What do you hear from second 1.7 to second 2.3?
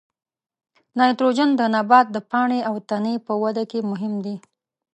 نبات د